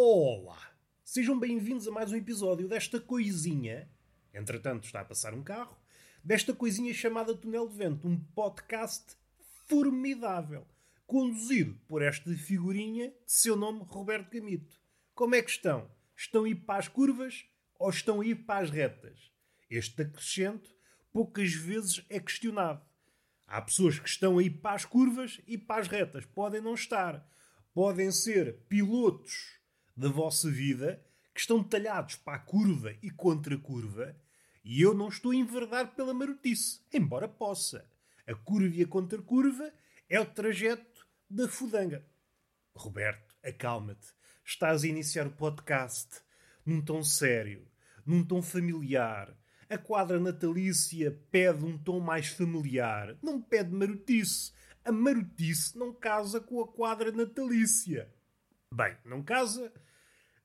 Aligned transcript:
Olá! 0.00 0.70
Sejam 1.02 1.36
bem-vindos 1.36 1.88
a 1.88 1.90
mais 1.90 2.12
um 2.12 2.16
episódio 2.16 2.68
desta 2.68 3.00
coisinha. 3.00 3.90
Entretanto, 4.32 4.84
está 4.84 5.00
a 5.00 5.04
passar 5.04 5.34
um 5.34 5.42
carro. 5.42 5.76
Desta 6.22 6.54
coisinha 6.54 6.94
chamada 6.94 7.34
Túnel 7.34 7.68
de 7.68 7.76
Vento, 7.76 8.06
um 8.06 8.16
podcast 8.16 9.16
formidável, 9.66 10.64
conduzido 11.04 11.74
por 11.88 12.00
esta 12.00 12.30
figurinha 12.30 13.08
de 13.08 13.32
seu 13.32 13.56
nome 13.56 13.80
Roberto 13.88 14.30
Gamito. 14.30 14.80
Como 15.16 15.34
é 15.34 15.42
que 15.42 15.50
estão? 15.50 15.90
Estão 16.16 16.44
a 16.44 16.48
ir 16.48 16.54
para 16.54 16.78
as 16.78 16.86
curvas 16.86 17.44
ou 17.76 17.90
estão 17.90 18.20
a 18.20 18.24
ir 18.24 18.36
para 18.36 18.60
as 18.60 18.70
retas? 18.70 19.32
Este 19.68 20.02
acrescento 20.02 20.70
poucas 21.12 21.52
vezes 21.52 22.06
é 22.08 22.20
questionado. 22.20 22.86
Há 23.48 23.60
pessoas 23.60 23.98
que 23.98 24.08
estão 24.08 24.38
a 24.38 24.42
ir 24.44 24.60
para 24.60 24.76
as 24.76 24.84
curvas 24.84 25.40
e 25.44 25.58
para 25.58 25.80
as 25.80 25.88
retas. 25.88 26.24
Podem 26.24 26.60
não 26.60 26.74
estar. 26.74 27.28
Podem 27.74 28.12
ser 28.12 28.60
pilotos 28.68 29.57
da 29.98 30.08
vossa 30.08 30.48
vida 30.48 31.04
que 31.34 31.40
estão 31.40 31.62
talhados 31.62 32.14
para 32.14 32.36
a 32.36 32.38
curva 32.38 32.94
e 33.02 33.10
contra 33.10 33.56
a 33.56 33.58
curva 33.58 34.16
e 34.64 34.80
eu 34.80 34.94
não 34.94 35.08
estou 35.08 35.32
a 35.32 35.36
enverdar 35.36 35.94
pela 35.96 36.14
marotice, 36.14 36.80
embora 36.92 37.26
possa. 37.26 37.84
A 38.26 38.34
curva 38.34 38.76
e 38.76 38.82
a 38.82 38.86
contra-curva 38.86 39.72
é 40.08 40.20
o 40.20 40.26
trajeto 40.26 41.04
da 41.28 41.48
fudanga. 41.48 42.04
Roberto, 42.76 43.34
acalma-te. 43.42 44.06
Estás 44.44 44.84
a 44.84 44.86
iniciar 44.86 45.26
o 45.26 45.32
podcast 45.32 46.20
num 46.64 46.80
tom 46.80 47.02
sério, 47.02 47.66
num 48.06 48.24
tom 48.24 48.40
familiar. 48.40 49.36
A 49.68 49.78
quadra 49.78 50.20
natalícia 50.20 51.18
pede 51.30 51.64
um 51.64 51.76
tom 51.76 51.98
mais 51.98 52.28
familiar. 52.28 53.16
Não 53.22 53.40
pede 53.40 53.74
marotice. 53.74 54.52
A 54.84 54.92
marotice 54.92 55.76
não 55.76 55.92
casa 55.92 56.40
com 56.40 56.60
a 56.60 56.68
quadra 56.68 57.10
natalícia. 57.10 58.08
Bem, 58.72 58.96
não 59.04 59.22
casa 59.22 59.72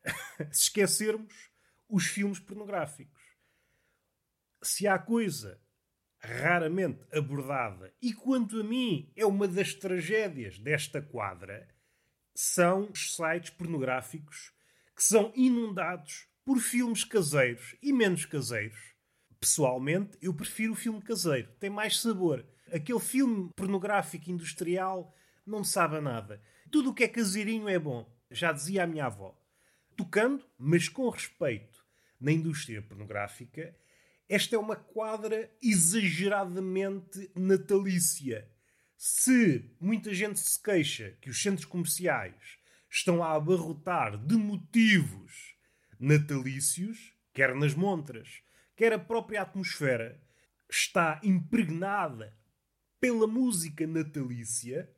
se 0.52 0.64
esquecermos 0.64 1.52
os 1.90 2.06
filmes 2.06 2.40
pornográficos. 2.40 3.22
Se 4.62 4.88
há 4.88 4.98
coisa 4.98 5.62
raramente 6.20 7.06
abordada 7.12 7.94
e, 8.02 8.14
quanto 8.14 8.60
a 8.60 8.64
mim, 8.64 9.12
é 9.16 9.26
uma 9.26 9.48
das 9.48 9.74
tragédias 9.74 10.58
desta 10.58 11.02
quadra, 11.02 11.68
são 12.34 12.90
os 12.90 13.16
sites 13.16 13.50
pornográficos 13.50 14.54
que 14.96 15.04
são 15.04 15.32
inundados 15.36 16.28
por 16.46 16.60
filmes 16.60 17.04
caseiros 17.04 17.76
e 17.82 17.92
menos 17.92 18.26
caseiros. 18.26 18.94
Pessoalmente, 19.40 20.18
eu 20.22 20.34
prefiro 20.34 20.74
o 20.74 20.78
filme 20.78 21.02
caseiro, 21.02 21.52
tem 21.60 21.70
mais 21.70 22.00
sabor. 22.00 22.46
Aquele 22.72 23.00
filme 23.00 23.50
pornográfico 23.56 24.32
industrial 24.32 25.14
não 25.46 25.64
sabe 25.64 25.98
a 25.98 26.02
nada. 26.02 26.42
Tudo 26.72 26.92
o 26.92 26.94
que 26.94 27.04
é 27.04 27.08
caseirinho 27.08 27.68
é 27.68 27.78
bom, 27.78 28.10
já 28.32 28.52
dizia 28.54 28.84
a 28.84 28.88
minha 28.88 29.06
avó 29.06 29.38
tocando, 29.96 30.46
mas 30.58 30.90
com 30.90 31.10
respeito, 31.10 31.84
na 32.20 32.32
indústria 32.32 32.82
pornográfica, 32.82 33.76
esta 34.28 34.56
é 34.56 34.60
uma 34.60 34.76
quadra 34.76 35.52
exageradamente 35.62 37.30
natalícia. 37.36 38.50
Se 38.98 39.76
muita 39.80 40.14
gente 40.14 40.40
se 40.40 40.62
queixa 40.62 41.18
que 41.22 41.30
os 41.30 41.42
centros 41.42 41.66
comerciais 41.66 42.58
estão 42.90 43.24
a 43.24 43.34
abarrotar 43.34 44.18
de 44.18 44.36
motivos 44.36 45.56
natalícios, 46.00 47.14
quer 47.34 47.54
nas 47.56 47.74
montras, 47.74 48.42
quer 48.76 48.94
a 48.94 49.00
própria 49.00 49.42
atmosfera 49.42 50.22
está 50.70 51.20
impregnada 51.24 52.38
pela 53.00 53.28
música 53.28 53.86
natalícia, 53.86 54.90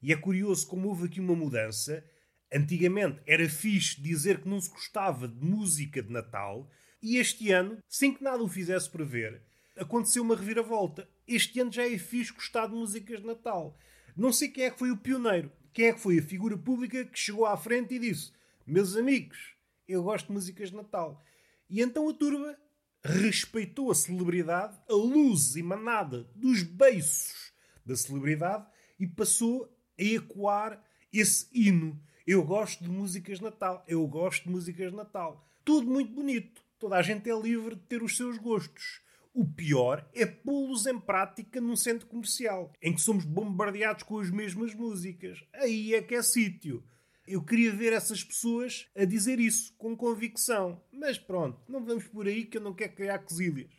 e 0.00 0.12
é 0.12 0.16
curioso 0.16 0.66
como 0.66 0.88
houve 0.88 1.06
aqui 1.06 1.20
uma 1.20 1.34
mudança 1.34 2.04
Antigamente 2.52 3.20
era 3.26 3.48
fixe 3.48 4.00
dizer 4.00 4.40
que 4.40 4.48
não 4.48 4.60
se 4.60 4.70
gostava 4.70 5.26
de 5.26 5.44
música 5.44 6.02
de 6.02 6.12
Natal 6.12 6.70
e 7.02 7.18
este 7.18 7.50
ano, 7.50 7.78
sem 7.88 8.14
que 8.14 8.22
nada 8.22 8.42
o 8.42 8.48
fizesse 8.48 8.90
prever, 8.90 9.42
aconteceu 9.76 10.22
uma 10.22 10.36
reviravolta. 10.36 11.08
Este 11.26 11.60
ano 11.60 11.72
já 11.72 11.86
é 11.86 11.98
fixe 11.98 12.32
gostar 12.32 12.66
de 12.66 12.74
músicas 12.74 13.20
de 13.20 13.26
Natal. 13.26 13.78
Não 14.16 14.32
sei 14.32 14.48
quem 14.48 14.64
é 14.64 14.70
que 14.70 14.78
foi 14.78 14.90
o 14.90 14.96
pioneiro, 14.96 15.52
quem 15.72 15.88
é 15.88 15.92
que 15.92 16.00
foi 16.00 16.18
a 16.18 16.22
figura 16.22 16.56
pública 16.56 17.04
que 17.04 17.18
chegou 17.18 17.44
à 17.44 17.56
frente 17.56 17.94
e 17.94 17.98
disse: 17.98 18.32
Meus 18.66 18.96
amigos, 18.96 19.54
eu 19.86 20.02
gosto 20.02 20.28
de 20.28 20.32
músicas 20.32 20.70
de 20.70 20.76
Natal. 20.76 21.22
E 21.68 21.82
então 21.82 22.08
a 22.08 22.14
turba 22.14 22.56
respeitou 23.04 23.90
a 23.90 23.94
celebridade, 23.94 24.80
a 24.88 24.94
luz 24.94 25.54
emanada 25.56 26.24
dos 26.34 26.62
beiços 26.62 27.52
da 27.84 27.94
celebridade 27.94 28.66
e 28.98 29.06
passou 29.06 29.64
a 29.98 30.02
ecoar 30.02 30.82
esse 31.12 31.46
hino. 31.52 32.00
Eu 32.26 32.42
gosto 32.42 32.82
de 32.82 32.90
músicas 32.90 33.38
de 33.38 33.44
Natal. 33.44 33.84
Eu 33.86 34.04
gosto 34.08 34.42
de 34.42 34.50
músicas 34.50 34.90
de 34.90 34.96
Natal. 34.96 35.48
Tudo 35.64 35.88
muito 35.88 36.12
bonito. 36.12 36.60
Toda 36.76 36.96
a 36.96 37.02
gente 37.02 37.30
é 37.30 37.40
livre 37.40 37.76
de 37.76 37.82
ter 37.82 38.02
os 38.02 38.16
seus 38.16 38.36
gostos. 38.36 39.00
O 39.32 39.46
pior 39.46 40.04
é 40.12 40.26
pô-los 40.26 40.86
em 40.86 40.98
prática 40.98 41.60
num 41.60 41.76
centro 41.76 42.08
comercial, 42.08 42.72
em 42.82 42.92
que 42.92 43.00
somos 43.00 43.24
bombardeados 43.24 44.02
com 44.02 44.18
as 44.18 44.28
mesmas 44.28 44.74
músicas. 44.74 45.44
Aí 45.52 45.94
é 45.94 46.02
que 46.02 46.16
é 46.16 46.22
sítio. 46.22 46.82
Eu 47.28 47.44
queria 47.44 47.72
ver 47.72 47.92
essas 47.92 48.24
pessoas 48.24 48.88
a 48.96 49.04
dizer 49.04 49.38
isso 49.38 49.72
com 49.78 49.96
convicção. 49.96 50.82
Mas 50.92 51.16
pronto, 51.18 51.60
não 51.68 51.84
vamos 51.84 52.08
por 52.08 52.26
aí 52.26 52.44
que 52.44 52.56
eu 52.56 52.62
não 52.62 52.74
quero 52.74 52.96
criar 52.96 53.20
quesílias. 53.20 53.70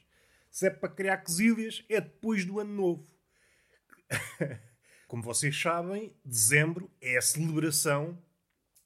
Se 0.49 0.67
é 0.67 0.69
para 0.69 0.87
criar 0.87 1.17
quesílias, 1.17 1.83
é 1.89 1.99
depois 1.99 2.45
do 2.45 2.61
ano 2.61 2.73
novo. 2.73 3.07
Como 5.05 5.21
vocês 5.21 5.59
sabem, 5.59 6.15
dezembro 6.23 6.89
é 7.01 7.17
a 7.17 7.21
celebração 7.21 8.17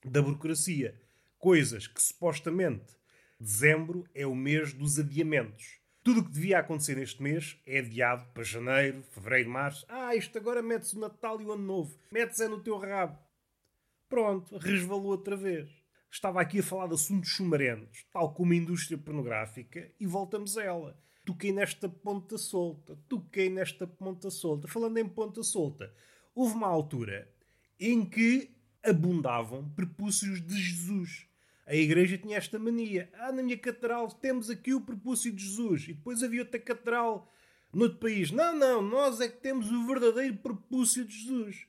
da 0.06 0.22
burocracia. 0.22 1.00
Coisas 1.38 1.88
que 1.88 2.01
supostamente 2.01 2.95
dezembro 3.39 4.06
é 4.13 4.25
o 4.25 4.35
mês 4.35 4.73
dos 4.73 5.00
adiamentos. 5.00 5.79
Tudo 6.03 6.22
o 6.22 6.25
que 6.25 6.31
devia 6.31 6.59
acontecer 6.59 6.95
neste 6.95 7.22
mês 7.22 7.59
é 7.66 7.79
adiado 7.79 8.25
para 8.34 8.44
janeiro, 8.44 9.03
fevereiro, 9.03 9.50
março. 9.50 9.85
Ah, 9.88 10.16
isto 10.16 10.38
agora 10.38 10.62
mete-se 10.62 10.95
o 10.95 11.00
Natal 11.00 11.39
e 11.39 11.45
o 11.45 11.51
Ano 11.51 11.63
Novo. 11.63 11.97
Mete-se 12.12 12.44
é 12.44 12.47
no 12.47 12.62
teu 12.62 12.78
rabo. 12.78 13.19
Pronto, 14.09 14.57
resvalou 14.57 15.12
outra 15.12 15.35
vez. 15.35 15.69
Estava 16.12 16.41
aqui 16.41 16.59
a 16.59 16.63
falar 16.63 16.88
de 16.88 16.95
assuntos 16.95 17.29
chumarentos, 17.29 18.03
tal 18.12 18.33
como 18.33 18.51
a 18.51 18.56
indústria 18.56 18.97
pornográfica, 18.97 19.91
e 20.00 20.06
voltamos 20.06 20.57
a 20.57 20.63
ela. 20.63 21.00
Toquei 21.25 21.51
nesta 21.51 21.88
ponta 21.88 22.38
solta, 22.38 22.97
toquei 23.07 23.50
nesta 23.50 23.85
ponta 23.85 24.29
solta. 24.29 24.68
Falando 24.68 24.97
em 24.97 25.07
ponta 25.07 25.44
solta, 25.44 25.94
houve 26.33 26.56
uma 26.56 26.68
altura 26.68 27.31
em 27.79 28.03
que 28.03 28.51
abundavam 28.84 29.69
prepúcios 29.75 30.42
de 30.42 30.59
Jesus. 30.59 31.28
A 31.66 31.75
igreja 31.75 32.18
tinha 32.18 32.38
esta 32.38 32.59
mania. 32.59 33.09
Ah, 33.14 33.31
na 33.31 33.44
minha 33.44 33.58
catedral 33.58 34.09
temos 34.12 34.50
aqui 34.50 34.74
o 34.74 34.81
prepúcio 34.81 35.31
de 35.31 35.44
Jesus. 35.44 35.84
E 35.84 35.94
depois 35.94 36.24
havia 36.24 36.42
outra 36.42 36.59
catedral 36.59 37.31
noutro 37.72 38.00
país. 38.00 38.31
Não, 38.31 38.56
não, 38.56 38.81
nós 38.81 39.22
é 39.22 39.30
que 39.30 39.38
temos 39.38 39.72
o 39.72 39.86
verdadeiro 39.86 40.38
prepúcio 40.38 41.06
de 41.06 41.18
Jesus. 41.18 41.66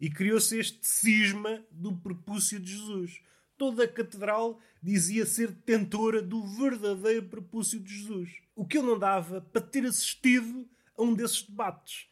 E 0.00 0.08
criou-se 0.08 0.58
este 0.58 0.78
cisma 0.86 1.62
do 1.70 1.96
prepúcio 1.96 2.60
de 2.60 2.70
Jesus. 2.70 3.20
Toda 3.58 3.84
a 3.84 3.88
catedral 3.88 4.60
dizia 4.82 5.26
ser 5.26 5.48
detentora 5.48 6.22
do 6.22 6.42
verdadeiro 6.56 7.28
prepúcio 7.28 7.78
de 7.80 7.94
Jesus. 7.94 8.30
O 8.54 8.66
que 8.66 8.78
eu 8.78 8.82
não 8.82 8.98
dava 8.98 9.40
para 9.40 9.60
ter 9.60 9.84
assistido 9.84 10.68
a 10.96 11.02
um 11.02 11.14
desses 11.14 11.42
debates. 11.42 12.06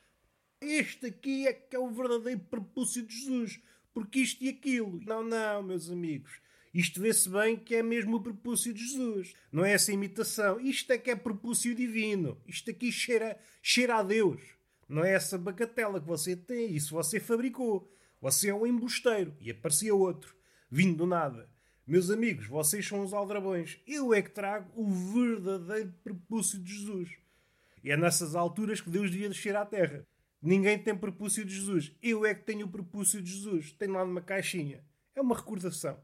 Este 0.61 1.07
aqui 1.07 1.47
é 1.47 1.53
que 1.53 1.77
é 1.77 1.79
o 1.79 1.91
verdadeiro 1.91 2.41
prepúcio 2.41 3.03
de 3.03 3.15
Jesus 3.15 3.61
porque 3.99 4.21
isto 4.21 4.45
e 4.45 4.49
aquilo. 4.49 5.01
Não, 5.05 5.25
não, 5.25 5.61
meus 5.61 5.91
amigos. 5.91 6.41
Isto 6.73 7.01
vê-se 7.01 7.29
bem 7.29 7.57
que 7.57 7.75
é 7.75 7.83
mesmo 7.83 8.19
o 8.19 8.23
propúcio 8.23 8.73
de 8.73 8.87
Jesus. 8.87 9.35
Não 9.51 9.65
é 9.65 9.73
essa 9.73 9.93
imitação. 9.93 10.61
Isto 10.61 10.93
é 10.93 10.99
que 10.99 11.11
é 11.11 11.17
propúcio 11.17 11.75
divino. 11.75 12.41
Isto 12.47 12.71
aqui 12.71 12.93
cheira, 12.93 13.37
cheira 13.61 13.97
a 13.97 14.03
Deus. 14.05 14.41
Não 14.89 15.05
é 15.05 15.15
essa 15.15 15.37
bagatela 15.37 16.01
que 16.01 16.07
você 16.07 16.37
tem. 16.37 16.73
Isso 16.73 16.95
você 16.95 17.19
fabricou. 17.19 17.93
Você 18.21 18.51
é 18.51 18.55
um 18.55 18.65
embusteiro. 18.65 19.37
E 19.41 19.51
aparecia 19.51 19.93
outro. 19.93 20.33
Vindo 20.71 20.99
do 20.99 21.07
nada. 21.07 21.51
Meus 21.85 22.09
amigos, 22.09 22.47
vocês 22.47 22.87
são 22.87 23.03
os 23.03 23.13
aldrabões. 23.13 23.81
Eu 23.85 24.15
é 24.15 24.23
que 24.23 24.31
trago 24.31 24.71
o 24.81 24.89
verdadeiro 24.89 25.93
propúcio 26.05 26.57
de 26.57 26.73
Jesus. 26.73 27.11
E 27.83 27.91
é 27.91 27.97
nessas 27.97 28.37
alturas 28.37 28.81
que 28.81 28.91
Deus 28.91 29.11
devia 29.11 29.29
descer 29.29 29.57
à 29.57 29.67
terra. 29.67 30.07
Ninguém 30.41 30.79
tem 30.79 30.97
prepúcio 30.97 31.45
de 31.45 31.55
Jesus. 31.55 31.93
Eu 32.03 32.25
é 32.25 32.35
que 32.35 32.45
tenho 32.45 32.67
o 32.67 32.71
prepúcio 32.71 33.21
de 33.21 33.31
Jesus. 33.31 33.73
Tenho 33.73 33.93
lá 33.93 34.05
numa 34.05 34.21
caixinha. 34.21 34.85
É 35.15 35.21
uma 35.21 35.37
recordação. 35.37 36.01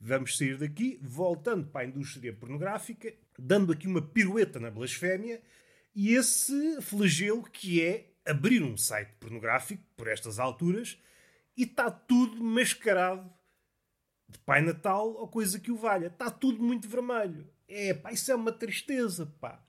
Vamos 0.00 0.36
sair 0.36 0.58
daqui, 0.58 0.98
voltando 1.00 1.68
para 1.68 1.82
a 1.82 1.88
indústria 1.88 2.32
pornográfica, 2.32 3.14
dando 3.38 3.72
aqui 3.72 3.86
uma 3.86 4.02
pirueta 4.02 4.58
na 4.58 4.68
blasfémia 4.68 5.40
e 5.94 6.14
esse 6.14 6.80
flagelo 6.82 7.44
que 7.44 7.80
é 7.80 8.12
abrir 8.26 8.62
um 8.62 8.76
site 8.76 9.12
pornográfico 9.20 9.84
por 9.96 10.08
estas 10.08 10.40
alturas 10.40 10.98
e 11.56 11.62
está 11.62 11.90
tudo 11.90 12.42
mascarado 12.42 13.32
de 14.28 14.38
Pai 14.38 14.60
Natal 14.60 15.12
ou 15.12 15.28
coisa 15.28 15.60
que 15.60 15.70
o 15.70 15.76
valha. 15.76 16.06
Está 16.06 16.30
tudo 16.30 16.62
muito 16.62 16.88
vermelho. 16.88 17.48
É, 17.68 17.94
pá, 17.94 18.12
isso 18.12 18.32
é 18.32 18.34
uma 18.34 18.52
tristeza, 18.52 19.26
pá. 19.40 19.64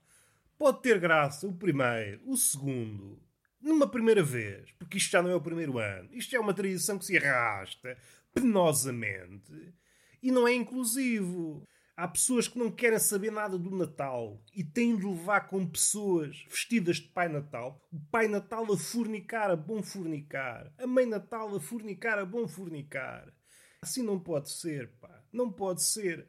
Pode 0.58 0.82
ter 0.82 0.98
graça 0.98 1.46
o 1.46 1.54
primeiro, 1.54 2.22
o 2.26 2.36
segundo, 2.36 3.20
numa 3.64 3.88
primeira 3.88 4.22
vez, 4.22 4.70
porque 4.78 4.98
isto 4.98 5.10
já 5.10 5.22
não 5.22 5.30
é 5.30 5.34
o 5.34 5.40
primeiro 5.40 5.78
ano, 5.78 6.10
isto 6.12 6.36
é 6.36 6.38
uma 6.38 6.52
tradição 6.52 6.98
que 6.98 7.06
se 7.06 7.16
arrasta 7.16 7.96
penosamente. 8.34 9.74
E 10.22 10.30
não 10.30 10.46
é 10.46 10.52
inclusivo. 10.54 11.66
Há 11.96 12.08
pessoas 12.08 12.48
que 12.48 12.58
não 12.58 12.70
querem 12.70 12.98
saber 12.98 13.30
nada 13.30 13.56
do 13.56 13.70
Natal 13.70 14.42
e 14.52 14.64
têm 14.64 14.96
de 14.96 15.06
levar 15.06 15.48
com 15.48 15.66
pessoas 15.66 16.44
vestidas 16.50 16.96
de 16.96 17.08
Pai 17.08 17.28
Natal. 17.28 17.80
O 17.92 18.00
Pai 18.10 18.26
Natal 18.26 18.70
a 18.72 18.76
fornicar, 18.76 19.50
a 19.50 19.56
bom 19.56 19.82
fornicar. 19.82 20.72
A 20.76 20.86
Mãe 20.86 21.06
Natal 21.06 21.54
a 21.54 21.60
fornicar, 21.60 22.18
a 22.18 22.24
bom 22.24 22.48
fornicar. 22.48 23.32
Assim 23.80 24.02
não 24.02 24.18
pode 24.18 24.50
ser, 24.50 24.90
pá. 25.00 25.22
Não 25.32 25.52
pode 25.52 25.82
ser. 25.84 26.28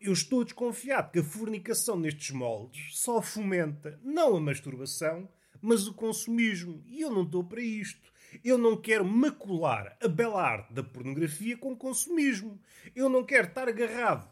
Eu 0.00 0.12
estou 0.12 0.42
desconfiado 0.42 1.12
que 1.12 1.18
a 1.18 1.24
fornicação 1.24 1.98
nestes 1.98 2.30
moldes 2.30 2.98
só 2.98 3.20
fomenta 3.20 4.00
não 4.02 4.36
a 4.36 4.40
masturbação, 4.40 5.28
mas 5.64 5.86
o 5.86 5.94
consumismo. 5.94 6.84
E 6.86 7.00
eu 7.00 7.10
não 7.10 7.22
estou 7.22 7.42
para 7.42 7.62
isto. 7.62 8.12
Eu 8.44 8.58
não 8.58 8.76
quero 8.76 9.04
macular 9.04 9.96
a 10.02 10.06
bela 10.06 10.42
arte 10.42 10.74
da 10.74 10.82
pornografia 10.82 11.56
com 11.56 11.74
consumismo. 11.74 12.60
Eu 12.94 13.08
não 13.08 13.24
quero 13.24 13.48
estar 13.48 13.68
agarrado 13.68 14.30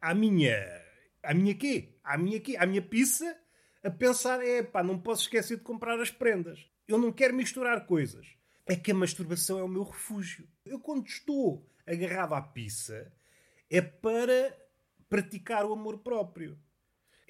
à 0.00 0.14
minha. 0.14 0.54
à 1.22 1.32
minha 1.32 1.54
quê? 1.54 1.94
À 2.04 2.18
minha 2.18 2.38
quê? 2.38 2.56
À 2.58 2.66
minha 2.66 2.82
pizza 2.82 3.36
a 3.82 3.90
pensar, 3.90 4.44
é 4.44 4.62
pá, 4.62 4.82
não 4.82 4.98
posso 4.98 5.22
esquecer 5.22 5.56
de 5.56 5.62
comprar 5.62 5.98
as 5.98 6.10
prendas. 6.10 6.68
Eu 6.86 6.98
não 6.98 7.10
quero 7.10 7.34
misturar 7.34 7.86
coisas. 7.86 8.26
É 8.66 8.76
que 8.76 8.90
a 8.90 8.94
masturbação 8.94 9.58
é 9.58 9.62
o 9.62 9.68
meu 9.68 9.84
refúgio. 9.84 10.46
Eu, 10.64 10.78
quando 10.78 11.06
estou 11.06 11.66
agarrado 11.86 12.34
à 12.34 12.42
pizza, 12.42 13.10
é 13.70 13.80
para 13.80 14.54
praticar 15.08 15.64
o 15.64 15.72
amor 15.72 15.98
próprio. 16.00 16.58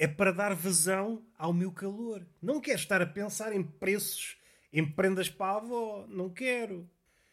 É 0.02 0.08
para 0.08 0.32
dar 0.32 0.54
vazão 0.54 1.22
ao 1.36 1.52
meu 1.52 1.70
calor. 1.70 2.26
Não 2.40 2.58
quero 2.58 2.78
estar 2.78 3.02
a 3.02 3.06
pensar 3.06 3.52
em 3.52 3.62
preços, 3.62 4.38
em 4.72 4.90
prendas 4.90 5.28
para 5.28 5.52
a 5.52 5.56
avó. 5.56 6.06
Não 6.08 6.30
quero. 6.30 6.88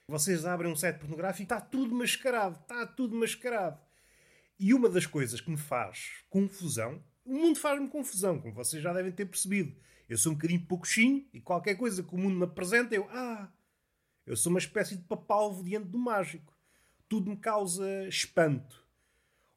Vocês 0.05 0.45
abrem 0.45 0.69
um 0.69 0.75
site 0.75 0.99
pornográfico 0.99 1.43
e 1.43 1.45
está 1.45 1.61
tudo 1.61 1.95
mascarado. 1.95 2.59
Está 2.59 2.85
tudo 2.85 3.15
mascarado. 3.15 3.79
E 4.59 4.73
uma 4.73 4.89
das 4.89 5.05
coisas 5.05 5.39
que 5.39 5.49
me 5.49 5.55
faz 5.55 6.25
confusão, 6.29 7.01
o 7.23 7.35
mundo 7.35 7.57
faz-me 7.57 7.87
confusão, 7.87 8.37
como 8.37 8.53
vocês 8.53 8.83
já 8.83 8.91
devem 8.91 9.13
ter 9.13 9.27
percebido. 9.27 9.73
Eu 10.09 10.17
sou 10.17 10.33
um 10.33 10.35
bocadinho 10.35 10.65
pouquinho 10.65 11.25
e 11.31 11.39
qualquer 11.39 11.75
coisa 11.75 12.03
que 12.03 12.13
o 12.13 12.17
mundo 12.17 12.35
me 12.35 12.43
apresenta, 12.43 12.93
eu, 12.93 13.07
ah, 13.11 13.49
eu 14.25 14.35
sou 14.35 14.49
uma 14.49 14.59
espécie 14.59 14.97
de 14.97 15.03
papalvo 15.03 15.63
diante 15.63 15.87
do 15.87 15.97
mágico. 15.97 16.53
Tudo 17.07 17.29
me 17.29 17.37
causa 17.37 18.05
espanto 18.09 18.85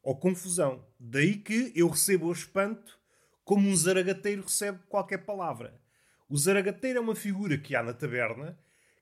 ou 0.01 0.15
confusão. 0.15 0.87
Daí 0.97 1.35
que 1.35 1.73
eu 1.75 1.89
recebo 1.89 2.27
o 2.27 2.31
espanto 2.31 3.00
como 3.43 3.67
um 3.67 3.75
zaragateiro 3.75 4.43
recebe 4.43 4.79
qualquer 4.87 5.19
palavra. 5.19 5.79
O 6.29 6.37
zaragateiro 6.37 6.99
é 6.99 7.01
uma 7.01 7.15
figura 7.15 7.57
que 7.57 7.75
há 7.75 7.83
na 7.83 7.93
taberna 7.93 8.57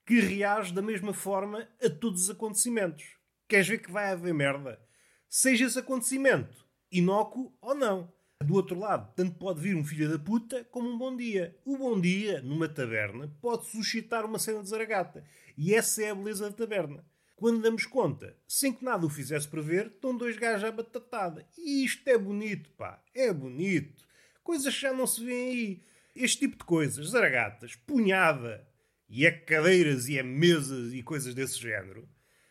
que 0.06 0.19
reage 0.19 0.74
da 0.74 0.81
mesma 0.81 1.13
forma 1.13 1.68
a 1.83 1.89
todos 1.89 2.24
os 2.24 2.30
acontecimentos. 2.30 3.06
Queres 3.47 3.68
ver 3.68 3.77
que 3.80 3.91
vai 3.91 4.12
haver 4.12 4.33
merda? 4.33 4.80
seja 5.30 5.65
esse 5.65 5.77
acontecimento 5.77 6.65
inócuo 6.91 7.56
ou 7.62 7.75
não. 7.75 8.12
Do 8.44 8.56
outro 8.56 8.80
lado, 8.80 9.13
tanto 9.15 9.38
pode 9.38 9.62
vir 9.62 9.75
um 9.75 9.83
filho 9.83 10.09
da 10.09 10.18
puta 10.18 10.63
como 10.71 10.89
um 10.89 10.97
bom 10.97 11.15
dia. 11.15 11.56
O 11.65 11.77
bom 11.77 12.00
dia, 12.00 12.42
numa 12.42 12.69
taberna, 12.69 13.31
pode 13.42 13.68
suscitar 13.68 14.25
uma 14.25 14.39
cena 14.39 14.63
de 14.63 14.69
zaragata. 14.69 15.24
E 15.57 15.75
essa 15.75 16.01
é 16.01 16.09
a 16.09 16.15
beleza 16.15 16.50
da 16.50 16.56
taberna. 16.56 17.06
Quando 17.35 17.62
damos 17.62 17.85
conta, 17.85 18.35
sem 18.47 18.74
que 18.74 18.83
nada 18.83 19.06
o 19.06 19.09
fizesse 19.09 19.47
prever, 19.47 19.88
estão 19.88 20.18
dois 20.18 20.38
gajos 20.38 20.63
à 20.63 20.71
batatada. 20.71 21.45
E 21.57 21.83
isto 21.83 22.07
é 22.07 22.18
bonito, 22.18 22.69
pá. 22.71 23.03
É 23.13 23.31
bonito. 23.31 24.03
Coisas 24.49 24.73
que 24.73 24.81
já 24.81 24.91
não 24.91 25.05
se 25.05 25.23
vêem 25.23 25.47
aí. 25.47 25.83
Este 26.15 26.39
tipo 26.39 26.57
de 26.57 26.63
coisas, 26.63 27.09
zaragatas, 27.09 27.75
punhada, 27.75 28.67
e 29.07 29.23
é 29.23 29.31
cadeiras 29.31 30.09
e 30.09 30.17
é 30.17 30.23
mesas 30.23 30.91
e 30.91 31.03
coisas 31.03 31.35
desse 31.35 31.59
género 31.59 32.09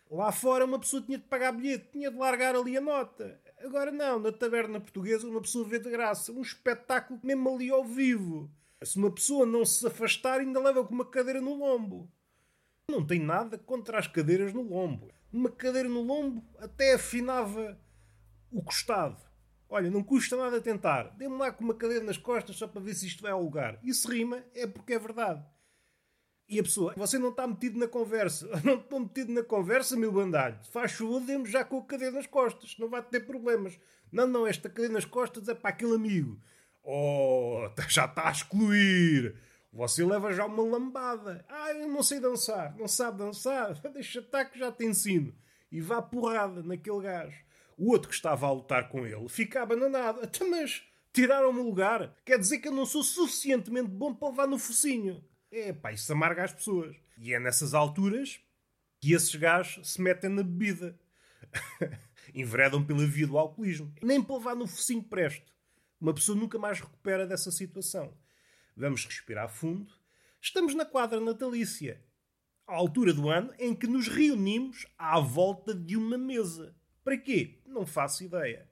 Lá 0.08 0.30
fora 0.30 0.64
uma 0.64 0.78
pessoa 0.78 1.02
tinha 1.02 1.18
de 1.18 1.24
pagar 1.24 1.50
bilhete, 1.50 1.88
tinha 1.90 2.08
de 2.08 2.16
largar 2.16 2.54
ali 2.54 2.76
a 2.76 2.80
nota. 2.80 3.40
Agora 3.64 3.90
não, 3.90 4.20
na 4.20 4.30
taberna 4.30 4.78
portuguesa 4.78 5.26
uma 5.26 5.40
pessoa 5.40 5.66
vê 5.66 5.80
de 5.80 5.90
graça. 5.90 6.30
Um 6.30 6.40
espetáculo 6.40 7.18
mesmo 7.20 7.52
ali 7.52 7.68
ao 7.68 7.82
vivo. 7.82 8.48
Se 8.80 8.96
uma 8.96 9.10
pessoa 9.10 9.44
não 9.44 9.64
se 9.64 9.84
afastar, 9.84 10.38
ainda 10.38 10.60
leva 10.60 10.84
com 10.84 10.94
uma 10.94 11.04
cadeira 11.04 11.40
no 11.40 11.56
lombo. 11.56 12.08
Não 12.88 13.04
tem 13.04 13.18
nada 13.18 13.58
contra 13.58 13.98
as 13.98 14.06
cadeiras 14.06 14.52
no 14.52 14.62
lombo. 14.62 15.10
Uma 15.32 15.50
cadeira 15.50 15.88
no 15.88 16.02
lombo 16.02 16.44
até 16.60 16.94
afinava 16.94 17.76
o 18.52 18.62
costado. 18.62 19.27
Olha, 19.68 19.90
não 19.90 20.02
custa 20.02 20.36
nada 20.36 20.60
tentar. 20.60 21.14
Dê-me 21.16 21.36
lá 21.36 21.52
com 21.52 21.62
uma 21.62 21.74
cadeira 21.74 22.04
nas 22.04 22.16
costas 22.16 22.56
só 22.56 22.66
para 22.66 22.80
ver 22.80 22.94
se 22.94 23.06
isto 23.06 23.22
vai 23.22 23.32
ao 23.32 23.42
lugar. 23.42 23.78
E 23.82 23.92
se 23.92 24.08
rima, 24.08 24.42
é 24.54 24.66
porque 24.66 24.94
é 24.94 24.98
verdade. 24.98 25.44
E 26.48 26.58
a 26.58 26.62
pessoa, 26.62 26.94
você 26.96 27.18
não 27.18 27.28
está 27.28 27.46
metido 27.46 27.78
na 27.78 27.86
conversa. 27.86 28.48
Não 28.64 28.76
estou 28.76 29.00
metido 29.00 29.30
na 29.32 29.42
conversa, 29.42 29.94
meu 29.98 30.10
bandalho. 30.10 30.58
Faz 30.72 30.92
favor, 30.92 31.20
dê-me 31.20 31.44
já 31.44 31.62
com 31.62 31.78
a 31.78 31.84
cadeira 31.84 32.14
nas 32.14 32.26
costas. 32.26 32.74
Não 32.78 32.88
vai 32.88 33.02
ter 33.02 33.20
problemas. 33.20 33.78
Não, 34.10 34.26
não, 34.26 34.46
esta 34.46 34.70
cadeira 34.70 34.94
nas 34.94 35.04
costas 35.04 35.46
é 35.46 35.54
para 35.54 35.68
aquele 35.68 35.94
amigo. 35.94 36.40
Oh, 36.82 37.68
já 37.90 38.06
está 38.06 38.28
a 38.28 38.32
excluir. 38.32 39.36
Você 39.70 40.02
leva 40.02 40.32
já 40.32 40.46
uma 40.46 40.62
lambada. 40.62 41.44
Ah, 41.50 41.72
eu 41.74 41.88
não 41.88 42.02
sei 42.02 42.18
dançar. 42.18 42.74
Não 42.78 42.88
sabe 42.88 43.18
dançar? 43.18 43.74
Deixa 43.92 44.20
estar 44.20 44.46
que 44.46 44.58
já 44.58 44.72
te 44.72 44.86
ensino. 44.86 45.34
E 45.70 45.82
vá 45.82 46.00
porrada 46.00 46.62
naquele 46.62 47.02
gajo. 47.02 47.44
O 47.78 47.92
outro 47.92 48.08
que 48.08 48.14
estava 48.16 48.44
a 48.44 48.52
lutar 48.52 48.88
com 48.88 49.06
ele 49.06 49.28
fica 49.28 49.62
abandonado. 49.62 50.20
Até 50.20 50.44
mas 50.44 50.82
tiraram-me 51.12 51.60
o 51.60 51.64
lugar. 51.64 52.12
Quer 52.26 52.36
dizer 52.36 52.58
que 52.58 52.66
eu 52.66 52.72
não 52.72 52.84
sou 52.84 53.04
suficientemente 53.04 53.88
bom 53.88 54.12
para 54.12 54.30
levar 54.30 54.48
no 54.48 54.58
focinho. 54.58 55.24
É 55.48 55.72
pá, 55.72 55.92
isso 55.92 56.12
amarga 56.12 56.42
as 56.42 56.52
pessoas. 56.52 56.96
E 57.16 57.32
é 57.32 57.38
nessas 57.38 57.74
alturas 57.74 58.40
que 59.00 59.12
esses 59.12 59.32
gajos 59.36 59.92
se 59.92 60.02
metem 60.02 60.28
na 60.28 60.42
bebida. 60.42 60.98
Enveredam 62.34 62.84
pela 62.84 63.06
via 63.06 63.28
do 63.28 63.38
alcoolismo. 63.38 63.94
Nem 64.02 64.20
para 64.20 64.36
levar 64.36 64.56
no 64.56 64.66
focinho 64.66 65.04
presto. 65.04 65.52
Uma 66.00 66.12
pessoa 66.12 66.36
nunca 66.36 66.58
mais 66.58 66.80
recupera 66.80 67.28
dessa 67.28 67.52
situação. 67.52 68.12
Vamos 68.76 69.04
respirar 69.04 69.48
fundo. 69.48 69.92
Estamos 70.40 70.74
na 70.74 70.84
quadra 70.84 71.20
natalícia. 71.20 72.04
À 72.66 72.74
altura 72.74 73.12
do 73.12 73.28
ano 73.28 73.54
em 73.56 73.72
que 73.72 73.86
nos 73.86 74.08
reunimos 74.08 74.84
à 74.98 75.18
volta 75.20 75.72
de 75.72 75.96
uma 75.96 76.18
mesa. 76.18 76.76
Para 77.08 77.16
quê? 77.16 77.54
Não 77.66 77.86
faço 77.86 78.22
ideia. 78.22 78.68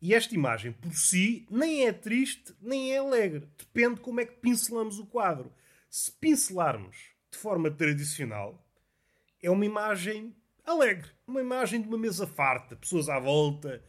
E 0.00 0.14
esta 0.14 0.34
imagem 0.34 0.72
por 0.72 0.94
si 0.94 1.46
nem 1.50 1.86
é 1.86 1.92
triste 1.92 2.54
nem 2.62 2.94
é 2.94 2.96
alegre. 2.96 3.46
Depende 3.58 4.00
como 4.00 4.22
é 4.22 4.24
que 4.24 4.40
pincelamos 4.40 4.98
o 4.98 5.04
quadro. 5.04 5.52
Se 5.90 6.10
pincelarmos 6.10 6.96
de 7.30 7.36
forma 7.36 7.70
tradicional, 7.70 8.66
é 9.42 9.50
uma 9.50 9.66
imagem 9.66 10.34
alegre. 10.64 11.10
Uma 11.26 11.42
imagem 11.42 11.82
de 11.82 11.88
uma 11.88 11.98
mesa 11.98 12.26
farta, 12.26 12.74
pessoas 12.74 13.10
à 13.10 13.18
volta, 13.18 13.84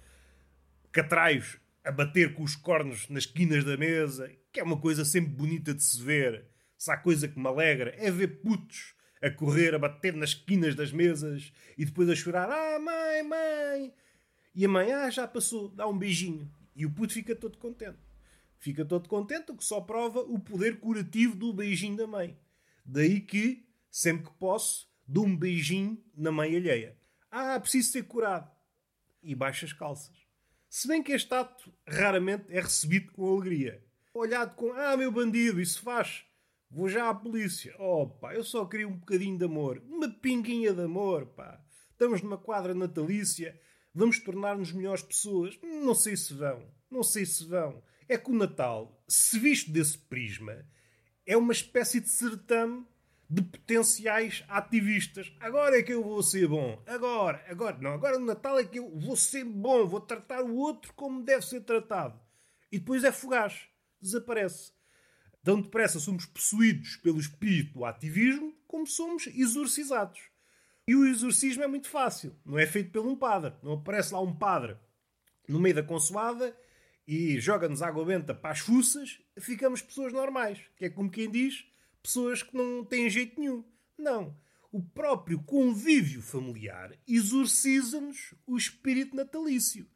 catraios 0.92 1.58
a 1.82 1.90
bater 1.90 2.34
com 2.34 2.44
os 2.44 2.58
cornos 2.58 3.08
nas 3.08 3.26
quinas 3.26 3.64
da 3.64 3.78
mesa, 3.78 4.30
que 4.52 4.60
é 4.60 4.64
uma 4.64 4.82
coisa 4.82 5.06
sempre 5.06 5.32
bonita 5.32 5.74
de 5.74 5.86
se 5.86 6.04
ver. 6.04 6.48
Se 6.78 6.92
há 6.92 6.98
coisa 6.98 7.30
que 7.30 7.40
me 7.40 7.48
alegra 7.48 7.96
é 7.98 8.12
ver 8.12 8.42
putos 8.42 8.94
a 9.22 9.30
correr, 9.30 9.74
a 9.74 9.80
bater 9.80 10.14
nas 10.14 10.34
quinas 10.34 10.76
das 10.76 10.92
mesas 10.92 11.52
e 11.78 11.86
depois 11.86 12.10
a 12.10 12.16
chorar: 12.16 12.50
Ah, 12.50 12.80
mãe, 12.80 13.24
mãe! 13.24 13.94
E 14.56 14.66
a 14.66 14.70
mãe, 14.70 14.92
ah, 14.92 15.10
já 15.10 15.28
passou, 15.28 15.70
dá 15.70 15.88
um 15.88 15.98
beijinho. 15.98 16.52
E 16.76 16.86
o 16.86 16.92
puto 16.92 17.14
fica 17.14 17.36
todo 17.36 17.58
contente 17.58 18.10
fica 18.60 18.86
todo 18.86 19.10
contente, 19.10 19.52
o 19.52 19.58
que 19.58 19.64
só 19.64 19.82
prova 19.82 20.20
o 20.20 20.38
poder 20.38 20.80
curativo 20.80 21.36
do 21.36 21.54
beijinho 21.54 21.98
da 21.98 22.06
mãe. 22.06 22.38
Daí 22.86 23.22
que, 23.22 23.66
sempre 23.90 24.28
que 24.28 24.38
posso, 24.38 24.88
dou 25.08 25.26
um 25.26 25.36
beijinho 25.36 26.02
na 26.16 26.32
mãe 26.32 26.56
alheia. 26.56 26.98
Ah, 27.32 27.60
preciso 27.60 27.92
ser 27.92 28.04
curado. 28.04 28.52
E 29.24 29.34
baixa 29.34 29.66
as 29.66 29.74
calças. 29.74 30.16
Se 30.70 30.88
bem 30.88 31.02
que 31.02 31.12
este 31.12 31.34
ato 31.34 31.74
raramente 31.88 32.46
é 32.50 32.60
recebido 32.60 33.12
com 33.12 33.34
alegria. 33.34 33.84
Olhado 34.14 34.56
com, 34.56 34.74
ah, 34.74 34.96
meu 34.98 35.12
bandido, 35.12 35.62
isso 35.62 35.82
faz. 35.82 36.26
Vou 36.70 36.88
já 36.88 37.10
à 37.10 37.14
polícia. 37.14 37.76
Oh, 37.80 38.08
pá, 38.08 38.34
eu 38.34 38.44
só 38.44 38.66
queria 38.66 38.88
um 38.88 38.98
bocadinho 38.98 39.38
de 39.38 39.46
amor. 39.46 39.82
Uma 39.88 40.10
pinguinha 40.10 40.74
de 40.74 40.82
amor, 40.82 41.26
pá. 41.28 41.60
Estamos 41.92 42.22
numa 42.22 42.38
quadra 42.38 42.74
natalícia. 42.74 43.60
Vamos 43.94 44.20
tornar-nos 44.20 44.72
melhores 44.72 45.02
pessoas. 45.02 45.60
Não 45.64 45.96
sei 45.96 46.16
se 46.16 46.34
vão. 46.34 46.72
Não 46.90 47.04
sei 47.04 47.26
se 47.26 47.46
vão 47.46 47.82
é 48.10 48.18
que 48.18 48.32
o 48.32 48.36
Natal, 48.36 49.00
se 49.08 49.38
visto 49.38 49.72
desse 49.72 49.96
prisma, 49.96 50.66
é 51.28 51.38
uma 51.38 51.54
espécie 51.54 52.02
de 52.02 52.10
certame 52.10 52.84
de 53.30 53.44
potenciais 53.44 54.44
ativistas. 54.50 55.32
Agora 55.40 55.78
é 55.78 55.84
que 55.84 55.94
eu 55.94 56.04
vou 56.04 56.24
ser 56.24 56.48
bom. 56.48 56.82
Agora, 56.88 57.46
agora, 57.48 57.78
não, 57.78 57.92
agora 57.92 58.18
no 58.18 58.26
Natal 58.26 58.58
é 58.58 58.66
que 58.66 58.80
eu 58.80 58.90
vou 58.98 59.16
ser 59.16 59.46
bom, 59.46 59.88
vou 59.88 60.02
tratar 60.02 60.44
o 60.44 60.56
outro 60.56 60.92
como 60.96 61.24
deve 61.24 61.46
ser 61.46 61.62
tratado. 61.62 62.20
E 62.72 62.80
depois 62.80 63.04
é 63.04 63.12
fugaz, 63.12 63.68
desaparece. 64.02 64.74
Tão 65.44 65.62
depressa 65.62 66.00
somos 66.00 66.26
possuídos 66.26 66.98
pelo 66.98 67.20
espírito 67.20 67.74
do 67.74 67.86
ativismo 67.86 68.54
como 68.68 68.86
somos 68.86 69.28
exorcizados. 69.28 70.20
E 70.88 70.96
o 70.96 71.06
exorcismo 71.06 71.64
é 71.64 71.68
muito 71.68 71.88
fácil, 71.88 72.36
não 72.46 72.58
é 72.58 72.66
feito 72.66 72.92
por 72.92 73.06
um 73.06 73.16
padre. 73.16 73.54
Não 73.62 73.74
aparece 73.74 74.14
lá 74.14 74.22
um 74.22 74.36
padre 74.36 74.76
no 75.48 75.60
meio 75.60 75.76
da 75.76 75.84
consoada 75.84 76.56
e 77.08 77.40
joga-nos 77.40 77.82
água 77.82 78.06
benta 78.06 78.34
para 78.34 78.52
as 78.52 78.60
fuças, 78.60 79.20
ficamos 79.40 79.82
pessoas 79.82 80.14
normais. 80.14 80.60
Que 80.76 80.86
é 80.86 80.90
como 80.90 81.10
quem 81.10 81.30
diz, 81.30 81.66
pessoas 82.02 82.44
que 82.44 82.56
não 82.56 82.84
têm 82.84 83.10
jeito 83.10 83.40
nenhum. 83.40 83.64
Não. 83.98 84.36
o 84.72 84.82
próprio 84.82 85.42
convívio 85.44 86.22
familiar 86.22 86.96
exorciza-nos 87.08 88.36
o 88.46 88.56
espírito 88.56 89.16
natalício. 89.16 89.88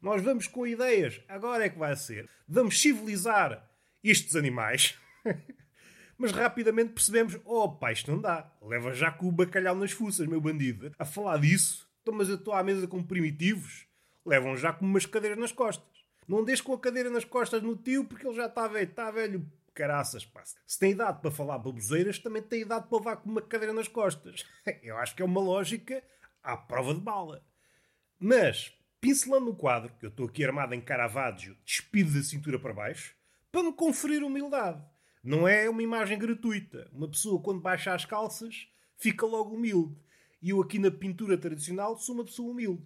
Nós 0.00 0.22
vamos 0.22 0.46
com 0.46 0.66
ideias, 0.66 1.20
agora 1.28 1.66
é 1.66 1.68
que 1.68 1.78
vai 1.78 1.94
ser. 1.96 2.28
Vamos 2.48 2.80
civilizar 2.80 3.70
estes 4.02 4.36
animais. 4.36 4.98
Mas 6.18 6.32
rapidamente 6.32 6.92
percebemos: 6.92 7.38
oh, 7.44 7.68
pá, 7.68 7.92
isto 7.92 8.10
não 8.10 8.20
dá. 8.20 8.50
Leva 8.62 8.92
já 8.94 9.10
com 9.10 9.26
o 9.26 9.32
bacalhau 9.32 9.74
nas 9.74 9.92
fuças, 9.92 10.26
meu 10.26 10.40
bandido. 10.40 10.92
A 10.98 11.04
falar 11.04 11.38
disso, 11.38 11.90
então, 12.02 12.14
mas 12.14 12.28
eu 12.28 12.34
estou 12.34 12.52
à 12.52 12.62
mesa 12.62 12.86
com 12.86 13.02
primitivos. 13.02 13.86
Levam 14.24 14.56
já 14.56 14.72
com 14.72 14.84
umas 14.84 15.06
cadeiras 15.06 15.38
nas 15.38 15.52
costas. 15.52 15.88
Não 16.28 16.44
deixes 16.44 16.60
com 16.60 16.72
a 16.72 16.78
cadeira 16.78 17.10
nas 17.10 17.24
costas 17.24 17.62
no 17.62 17.76
tio 17.76 18.04
porque 18.04 18.26
ele 18.26 18.36
já 18.36 18.46
está 18.46 18.68
velho. 18.68 18.88
Está 18.88 19.10
velho, 19.10 19.50
caraças, 19.74 20.24
pá. 20.24 20.42
Se 20.66 20.78
tem 20.78 20.92
idade 20.92 21.20
para 21.20 21.30
falar 21.30 21.58
baboseiras, 21.58 22.18
também 22.18 22.42
tem 22.42 22.62
idade 22.62 22.86
para 22.88 22.98
levar 22.98 23.16
com 23.16 23.30
uma 23.30 23.42
cadeira 23.42 23.72
nas 23.72 23.88
costas. 23.88 24.44
Eu 24.82 24.96
acho 24.98 25.14
que 25.14 25.22
é 25.22 25.24
uma 25.24 25.40
lógica 25.40 26.02
à 26.42 26.56
prova 26.56 26.94
de 26.94 27.00
bala. 27.00 27.44
Mas, 28.18 28.72
pincelando 29.00 29.50
o 29.50 29.56
quadro, 29.56 29.92
que 29.98 30.06
eu 30.06 30.10
estou 30.10 30.26
aqui 30.26 30.44
armado 30.44 30.74
em 30.74 30.80
Caravaggio, 30.80 31.56
despido 31.64 32.14
da 32.14 32.22
cintura 32.22 32.56
para 32.56 32.72
baixo, 32.72 33.16
para 33.52 33.62
me 33.62 33.72
conferir 33.72 34.24
humildade. 34.24 34.82
Não 35.22 35.46
é 35.46 35.68
uma 35.68 35.82
imagem 35.82 36.18
gratuita. 36.18 36.90
Uma 36.92 37.06
pessoa, 37.06 37.40
quando 37.40 37.60
baixa 37.60 37.94
as 37.94 38.06
calças, 38.06 38.66
fica 38.96 39.26
logo 39.26 39.54
humilde. 39.54 39.94
E 40.40 40.50
eu, 40.50 40.60
aqui 40.60 40.78
na 40.78 40.90
pintura 40.90 41.36
tradicional, 41.36 41.96
sou 41.98 42.14
uma 42.14 42.24
pessoa 42.24 42.50
humilde. 42.50 42.82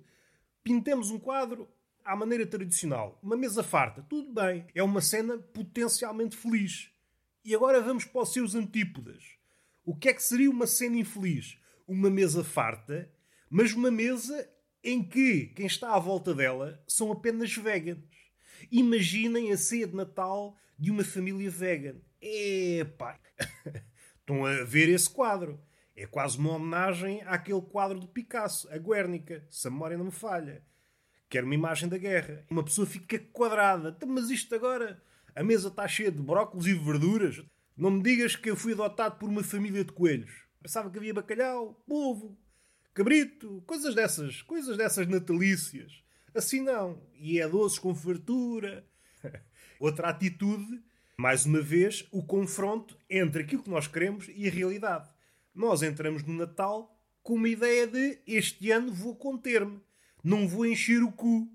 Pintemos 0.63 1.11
um 1.11 1.19
quadro 1.19 1.69
à 2.05 2.17
maneira 2.17 2.45
tradicional. 2.45 3.19
Uma 3.23 3.37
mesa 3.37 3.63
farta, 3.63 4.03
tudo 4.03 4.35
bem. 4.35 4.67
É 4.75 4.83
uma 4.83 5.01
cena 5.01 5.39
potencialmente 5.39 6.37
feliz. 6.37 6.91
E 7.45 7.55
agora 7.55 7.81
vamos 7.81 8.05
para 8.05 8.23
os 8.23 8.33
seus 8.33 8.55
antípodas. 8.57 9.23
O 9.85 9.97
que 9.97 10.09
é 10.09 10.13
que 10.13 10.23
seria 10.23 10.51
uma 10.51 10.67
cena 10.67 10.99
infeliz? 10.99 11.57
Uma 11.87 12.11
mesa 12.11 12.43
farta, 12.43 13.09
mas 13.49 13.73
uma 13.73 13.91
mesa 13.91 14.51
em 14.83 15.03
que 15.03 15.47
quem 15.55 15.67
está 15.67 15.95
à 15.95 15.99
volta 15.99 16.35
dela 16.35 16.83
são 16.89 17.13
apenas 17.13 17.55
veganos. 17.57 18.16
Imaginem 18.71 19.53
a 19.53 19.57
ceia 19.57 19.87
de 19.87 19.95
Natal 19.95 20.57
de 20.79 20.91
uma 20.91 21.05
família 21.05 21.51
vegan. 21.51 21.97
Epá! 22.21 23.19
Estão 24.21 24.45
a 24.45 24.65
ver 24.65 24.89
esse 24.89 25.09
quadro. 25.09 25.61
É 25.95 26.07
quase 26.07 26.37
uma 26.37 26.53
homenagem 26.53 27.23
àquele 27.23 27.63
quadro 27.63 27.99
do 27.99 28.07
Picasso, 28.09 28.69
a 28.71 28.77
Guernica, 28.77 29.47
se 29.49 29.67
a 29.67 29.71
memória 29.71 29.97
não 29.97 30.07
me 30.07 30.11
falha. 30.11 30.63
Que 31.29 31.39
era 31.39 31.47
uma 31.47 31.55
imagem 31.55 31.89
da 31.89 31.97
guerra. 31.97 32.45
Uma 32.51 32.63
pessoa 32.63 32.87
fica 32.87 33.19
quadrada. 33.33 33.95
Então, 33.97 34.09
mas 34.09 34.29
isto 34.29 34.55
agora, 34.55 35.03
a 35.35 35.43
mesa 35.43 35.69
está 35.69 35.89
cheia 35.89 36.13
de 36.13 36.23
brócolis 36.23 36.67
e 36.67 36.75
verduras. 36.75 37.43
Não 37.77 37.91
me 37.91 38.03
digas 38.03 38.37
que 38.37 38.51
eu 38.51 38.57
fui 38.57 38.73
adotado 38.73 39.17
por 39.19 39.29
uma 39.29 39.43
família 39.43 39.85
de 39.85 39.93
coelhos. 39.93 40.47
Pensava 40.63 40.91
que 40.91 40.99
havia 40.99 41.15
bacalhau, 41.15 41.83
polvo, 41.87 42.37
cabrito, 42.93 43.63
coisas 43.67 43.95
dessas, 43.95 44.43
coisas 44.43 44.77
dessas 44.77 45.07
natalícias. 45.07 46.03
Assim 46.37 46.61
não. 46.61 47.01
E 47.15 47.41
é 47.41 47.49
doces 47.49 47.79
com 47.79 47.95
fartura. 47.95 48.87
Outra 49.81 50.09
atitude, 50.09 50.83
mais 51.17 51.47
uma 51.47 51.61
vez, 51.61 52.07
o 52.13 52.23
confronto 52.23 52.97
entre 53.09 53.43
aquilo 53.43 53.63
que 53.63 53.71
nós 53.71 53.87
queremos 53.87 54.29
e 54.35 54.47
a 54.47 54.51
realidade 54.51 55.09
nós 55.57 55.83
entramos 55.83 56.23
no 56.23 56.35
Natal 56.35 56.95
com 57.23 57.35
uma 57.35 57.49
ideia 57.49 57.87
de 57.87 58.21
este 58.27 58.71
ano 58.71 58.93
vou 58.93 59.17
conter-me, 59.17 59.81
não 60.23 60.47
vou 60.47 60.67
encher 60.67 61.03
o 61.03 61.11
cu. 61.11 61.49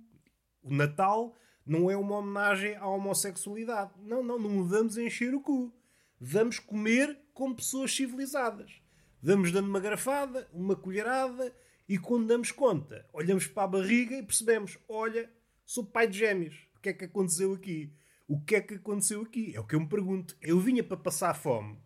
O 0.63 0.73
Natal 0.73 1.37
não 1.63 1.89
é 1.89 1.95
uma 1.95 2.17
homenagem 2.17 2.75
à 2.75 2.87
homossexualidade. 2.87 3.91
Não, 4.01 4.23
não, 4.23 4.39
não 4.39 4.67
vamos 4.67 4.97
encher 4.97 5.35
o 5.35 5.39
cu. 5.39 5.71
Vamos 6.19 6.57
comer 6.57 7.15
como 7.31 7.55
pessoas 7.55 7.95
civilizadas. 7.95 8.81
Vamos 9.21 9.51
dando 9.51 9.69
uma 9.69 9.79
garfada, 9.79 10.49
uma 10.51 10.75
colherada 10.75 11.55
e 11.91 11.97
quando 11.97 12.27
damos 12.27 12.53
conta, 12.53 13.05
olhamos 13.11 13.47
para 13.47 13.63
a 13.63 13.67
barriga 13.67 14.15
e 14.15 14.23
percebemos: 14.23 14.79
olha, 14.87 15.29
sou 15.65 15.85
pai 15.85 16.07
de 16.07 16.19
gêmeos. 16.19 16.55
O 16.73 16.79
que 16.79 16.87
é 16.87 16.93
que 16.93 17.03
aconteceu 17.03 17.51
aqui? 17.53 17.93
O 18.29 18.39
que 18.39 18.55
é 18.55 18.61
que 18.61 18.75
aconteceu 18.75 19.21
aqui? 19.23 19.53
É 19.53 19.59
o 19.59 19.67
que 19.67 19.75
eu 19.75 19.81
me 19.81 19.89
pergunto. 19.89 20.37
Eu 20.41 20.57
vinha 20.57 20.81
para 20.81 20.95
passar 20.95 21.33
fome 21.33 21.77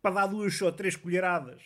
para 0.00 0.14
dar 0.14 0.26
duas 0.28 0.62
ou 0.62 0.70
três 0.70 0.94
colheradas 0.94 1.60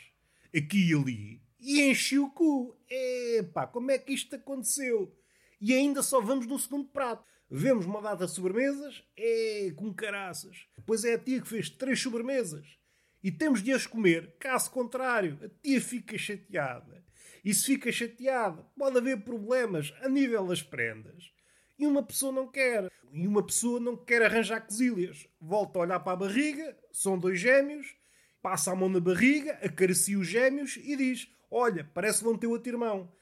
aqui 0.57 0.91
e 0.91 0.95
ali 0.95 1.43
e 1.61 1.83
enchi 1.83 2.19
o 2.19 2.31
cu. 2.31 2.75
Epá, 2.89 3.67
como 3.67 3.91
é 3.91 3.99
que 3.99 4.15
isto 4.15 4.35
aconteceu? 4.37 5.15
E 5.61 5.75
ainda 5.75 6.03
só 6.03 6.19
vamos 6.19 6.47
no 6.47 6.59
segundo 6.59 6.89
prato. 6.89 7.31
Vemos 7.51 7.85
uma 7.85 8.01
data 8.01 8.25
de 8.25 8.33
sobremesas, 8.33 9.05
é 9.15 9.71
com 9.77 9.93
caraças. 9.93 10.67
Depois 10.79 11.05
é 11.05 11.13
a 11.13 11.19
tia 11.19 11.43
que 11.43 11.49
fez 11.49 11.69
três 11.69 12.01
sobremesas. 12.01 12.79
E 13.23 13.31
temos 13.31 13.63
de 13.63 13.71
as 13.71 13.87
comer. 13.87 14.35
Caso 14.39 14.71
contrário, 14.71 15.39
a 15.45 15.49
tia 15.63 15.79
fica 15.79 16.17
chateada. 16.17 17.02
E 17.45 17.53
se 17.53 17.65
fica 17.65 17.91
chateada, 17.91 18.65
pode 18.79 18.99
haver 18.99 19.23
problemas 19.23 19.93
a 20.01 20.09
nível 20.09 20.47
das 20.47 20.63
prendas. 20.63 21.33
E 21.79 21.87
uma 21.87 22.03
pessoa 22.03 22.33
não 22.33 22.47
quer. 22.47 22.91
E 23.13 23.27
uma 23.27 23.45
pessoa 23.45 23.81
não 23.81 23.97
quer 23.97 24.23
arranjar 24.23 24.61
quesilhas. 24.61 25.27
Volta 25.41 25.79
a 25.79 25.83
olhar 25.83 26.01
para 26.01 26.13
a 26.13 26.17
barriga, 26.17 26.77
são 26.93 27.19
dois 27.19 27.41
gêmeos, 27.41 27.95
passa 28.41 28.71
a 28.71 28.77
mão 28.77 28.89
na 28.89 29.01
barriga, 29.01 29.53
acaricia 29.63 30.19
os 30.19 30.27
gêmeos 30.27 30.77
e 30.77 30.97
diz: 30.97 31.29
Olha, 31.51 31.89
parece 31.93 32.23
vão 32.23 32.39
ter 32.39 32.47
outro 32.47 32.73
irmão. 32.73 33.13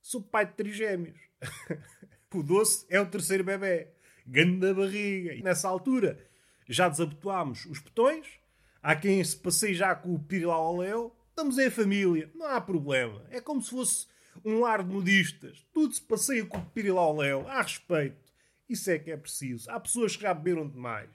Sou 0.00 0.22
pai 0.22 0.46
de 0.46 0.52
três 0.52 0.74
gêmeos. 0.74 1.18
o 2.34 2.42
doce 2.42 2.86
é 2.88 3.00
o 3.00 3.06
terceiro 3.06 3.44
bebê. 3.44 3.88
Ganho 4.26 4.58
da 4.58 4.72
barriga. 4.72 5.34
E 5.34 5.42
nessa 5.42 5.68
altura 5.68 6.18
já 6.68 6.88
desabotoámos 6.88 7.66
os 7.66 7.78
botões. 7.78 8.26
Há 8.82 8.96
quem 8.96 9.22
se 9.22 9.36
passeie 9.36 9.74
já 9.74 9.94
com 9.94 10.14
o 10.14 10.18
pirilau 10.18 10.62
ao 10.62 10.76
léu. 10.76 11.17
Estamos 11.38 11.56
em 11.56 11.70
família. 11.70 12.28
Não 12.34 12.46
há 12.46 12.60
problema. 12.60 13.22
É 13.30 13.40
como 13.40 13.62
se 13.62 13.70
fosse 13.70 14.08
um 14.44 14.58
lar 14.58 14.82
de 14.82 14.92
modistas. 14.92 15.64
Tudo 15.72 15.94
se 15.94 16.02
passeia 16.02 16.44
com 16.44 16.58
o 16.58 16.66
pirilau 16.70 17.16
léu. 17.16 17.46
Há 17.46 17.62
respeito. 17.62 18.32
Isso 18.68 18.90
é 18.90 18.98
que 18.98 19.12
é 19.12 19.16
preciso. 19.16 19.70
Há 19.70 19.78
pessoas 19.78 20.16
que 20.16 20.22
já 20.22 20.34
beberam 20.34 20.68
demais 20.68 21.08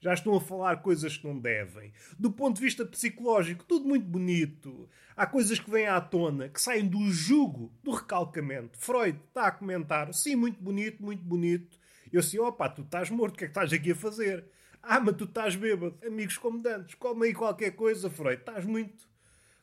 já 0.00 0.14
estão 0.14 0.34
a 0.36 0.40
falar 0.40 0.76
coisas 0.82 1.16
que 1.16 1.26
não 1.26 1.38
devem. 1.38 1.92
Do 2.18 2.30
ponto 2.30 2.56
de 2.56 2.62
vista 2.62 2.86
psicológico, 2.86 3.64
tudo 3.64 3.86
muito 3.86 4.06
bonito. 4.06 4.88
Há 5.16 5.26
coisas 5.26 5.58
que 5.58 5.70
vêm 5.70 5.86
à 5.86 6.00
tona, 6.00 6.48
que 6.48 6.60
saem 6.60 6.86
do 6.86 7.10
jugo, 7.10 7.72
do 7.82 7.90
recalcamento. 7.90 8.78
Freud 8.78 9.18
está 9.28 9.48
a 9.48 9.50
comentar, 9.50 10.12
sim, 10.14 10.36
muito 10.36 10.62
bonito, 10.62 11.02
muito 11.02 11.24
bonito. 11.24 11.78
Eu 12.12 12.20
assim, 12.20 12.38
opa, 12.38 12.68
tu 12.68 12.82
estás 12.82 13.10
morto, 13.10 13.34
o 13.34 13.38
que 13.38 13.44
é 13.44 13.46
que 13.48 13.50
estás 13.50 13.72
aqui 13.72 13.92
a 13.92 13.96
fazer? 13.96 14.44
Ah, 14.82 15.00
mas 15.00 15.16
tu 15.16 15.24
estás 15.24 15.56
bêbado. 15.56 15.98
Amigos 16.06 16.38
comandantes, 16.38 16.94
come 16.94 17.26
aí 17.26 17.34
qualquer 17.34 17.72
coisa, 17.72 18.08
Freud. 18.08 18.38
Estás 18.38 18.64
muito... 18.64 19.15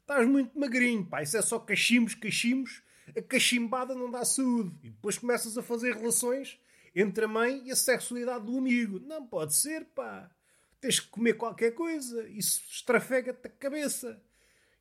Estás 0.03 0.27
muito 0.27 0.57
magrinho, 0.59 1.05
pá. 1.05 1.23
Isso 1.23 1.37
é 1.37 1.41
só 1.41 1.57
cachimbos, 1.57 2.13
cachimbos. 2.13 2.83
A 3.17 3.21
cachimbada 3.21 3.95
não 3.95 4.11
dá 4.11 4.25
saúde. 4.25 4.75
E 4.83 4.89
depois 4.89 5.17
começas 5.17 5.57
a 5.57 5.63
fazer 5.63 5.95
relações 5.95 6.59
entre 6.93 7.25
a 7.25 7.27
mãe 7.27 7.63
e 7.65 7.71
a 7.71 7.75
sexualidade 7.75 8.45
do 8.45 8.57
amigo. 8.57 8.99
Não 8.99 9.25
pode 9.25 9.55
ser, 9.55 9.85
pá. 9.85 10.29
Tens 10.81 10.99
que 10.99 11.07
comer 11.07 11.33
qualquer 11.33 11.71
coisa. 11.71 12.27
Isso 12.27 12.61
estrafega-te 12.69 13.47
a 13.47 13.49
cabeça. 13.49 14.21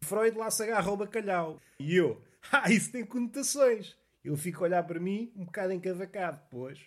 Freud 0.03 0.37
lá 0.37 0.51
se 0.51 0.65
agarra 0.65 0.91
ao 0.91 0.97
bacalhau. 0.97 1.61
E 1.79 1.95
eu, 1.95 2.21
ah, 2.51 2.71
isso 2.71 2.91
tem 2.91 3.05
conotações. 3.05 3.97
Ele 4.25 4.37
fica 4.37 4.59
a 4.59 4.63
olhar 4.63 4.83
para 4.83 4.99
mim 4.99 5.33
um 5.37 5.45
bocado 5.45 5.73
encavacado. 5.73 6.41
Pois, 6.51 6.81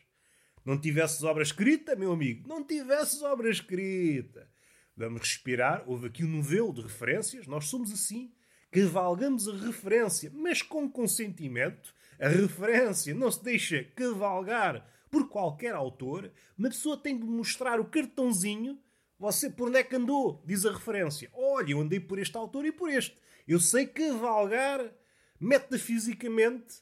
não 0.65 0.79
tivesses 0.79 1.23
obra 1.23 1.41
escrita, 1.41 1.95
meu 1.95 2.11
amigo, 2.11 2.47
não 2.47 2.63
tivesses 2.63 3.21
obra 3.23 3.49
escrita. 3.49 4.49
Vamos 4.95 5.21
respirar. 5.21 5.83
Houve 5.87 6.07
aqui 6.07 6.23
um 6.23 6.29
novelo 6.29 6.73
de 6.73 6.81
referências. 6.81 7.47
Nós 7.47 7.65
somos 7.65 7.91
assim. 7.91 8.31
Cavalgamos 8.71 9.47
a 9.47 9.55
referência, 9.55 10.31
mas 10.33 10.61
com 10.61 10.89
consentimento. 10.89 11.93
A 12.19 12.27
referência 12.27 13.13
não 13.13 13.31
se 13.31 13.43
deixa 13.43 13.83
cavalgar 13.95 14.85
por 15.15 15.29
qualquer 15.29 15.73
autor, 15.73 16.29
uma 16.57 16.67
pessoa 16.67 16.97
tem 16.97 17.17
de 17.17 17.23
mostrar 17.23 17.79
o 17.79 17.85
cartãozinho. 17.85 18.77
Você 19.17 19.49
por 19.49 19.69
onde 19.69 19.77
é 19.77 19.83
que 19.83 19.95
andou? 19.95 20.43
Diz 20.45 20.65
a 20.65 20.73
referência. 20.73 21.29
Olha, 21.33 21.71
eu 21.71 21.79
andei 21.79 22.01
por 22.01 22.19
este 22.19 22.35
autor 22.35 22.65
e 22.65 22.71
por 22.73 22.89
este. 22.89 23.17
Eu 23.47 23.57
sei 23.59 23.87
cavalgar 23.87 24.91
metafisicamente 25.39 26.81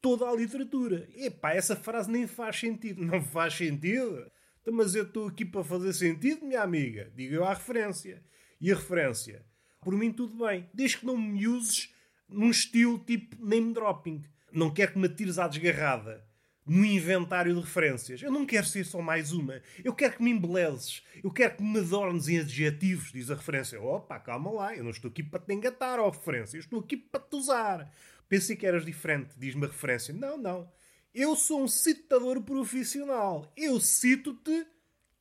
toda 0.00 0.26
a 0.26 0.34
literatura. 0.34 1.06
Epá, 1.14 1.52
essa 1.52 1.76
frase 1.76 2.10
nem 2.10 2.26
faz 2.26 2.58
sentido. 2.58 3.04
Não 3.04 3.22
faz 3.22 3.52
sentido? 3.52 4.32
Então, 4.64 4.72
mas 4.72 4.94
eu 4.94 5.04
estou 5.04 5.28
aqui 5.28 5.44
para 5.44 5.62
fazer 5.62 5.92
sentido, 5.92 6.46
minha 6.46 6.62
amiga. 6.62 7.12
Diga 7.14 7.36
eu 7.36 7.44
a 7.44 7.52
referência. 7.52 8.22
E 8.58 8.72
a 8.72 8.74
referência? 8.74 9.44
Por 9.82 9.94
mim, 9.94 10.10
tudo 10.10 10.42
bem. 10.42 10.66
Desde 10.72 10.96
que 10.96 11.04
não 11.04 11.18
me 11.18 11.46
uses 11.46 11.92
num 12.26 12.48
estilo 12.48 12.98
tipo 12.98 13.36
name 13.44 13.74
dropping. 13.74 14.24
Não 14.50 14.72
quero 14.72 14.92
que 14.92 14.98
me 14.98 15.06
atires 15.06 15.38
à 15.38 15.46
desgarrada 15.46 16.26
no 16.64 16.82
inventário 16.82 17.54
de 17.54 17.60
referências. 17.60 18.22
Eu 18.22 18.32
não 18.32 18.46
quero 18.46 18.66
ser 18.66 18.86
só 18.86 19.02
mais 19.02 19.32
uma. 19.32 19.60
Eu 19.84 19.92
quero 19.92 20.16
que 20.16 20.22
me 20.22 20.30
embelezes. 20.30 21.02
Eu 21.22 21.30
quero 21.30 21.56
que 21.56 21.62
me 21.62 21.80
adornes 21.80 22.28
em 22.28 22.38
adjetivos, 22.38 23.12
diz 23.12 23.30
a 23.30 23.34
referência. 23.34 23.78
Opa, 23.78 24.18
calma 24.18 24.50
lá. 24.50 24.74
Eu 24.74 24.82
não 24.82 24.92
estou 24.92 25.10
aqui 25.10 25.22
para 25.22 25.40
te 25.40 25.52
engatar, 25.52 26.00
ó 26.00 26.08
referência. 26.08 26.56
Eu 26.56 26.60
estou 26.60 26.80
aqui 26.80 26.96
para 26.96 27.20
te 27.20 27.36
usar. 27.36 27.92
Pensei 28.30 28.56
que 28.56 28.64
eras 28.64 28.86
diferente, 28.86 29.34
diz-me 29.36 29.66
a 29.66 29.68
referência. 29.68 30.14
Não, 30.14 30.38
não. 30.38 30.72
Eu 31.14 31.36
sou 31.36 31.62
um 31.62 31.68
citador 31.68 32.42
profissional. 32.42 33.52
Eu 33.56 33.78
cito-te 33.78 34.66